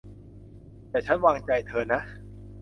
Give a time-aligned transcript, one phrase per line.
[0.89, 2.01] แต่ฉันไว้วางใจเธอนะ